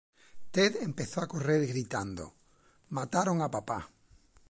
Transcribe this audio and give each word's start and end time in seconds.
Tad 0.49 0.77
empezó 0.77 1.21
a 1.21 1.27
correr 1.27 1.67
gritando, 1.67 2.33
"Mataron 2.89 3.43
a 3.43 3.51
papá! 3.51 3.91